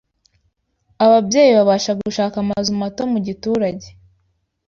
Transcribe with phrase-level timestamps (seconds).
[1.05, 3.87] Ababyeyi babasha gushaka amazu mato mu giturage,